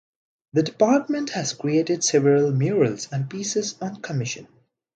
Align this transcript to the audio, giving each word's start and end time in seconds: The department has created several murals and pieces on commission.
The 0.53 0.63
department 0.63 1.29
has 1.29 1.53
created 1.53 2.03
several 2.03 2.51
murals 2.51 3.07
and 3.11 3.29
pieces 3.29 3.75
on 3.79 4.01
commission. 4.01 4.47